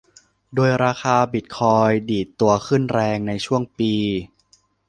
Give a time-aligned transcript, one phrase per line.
[0.55, 3.93] โดยราคาบิตคอยน์ดีดตัวขึ้นแรงในช่วงปี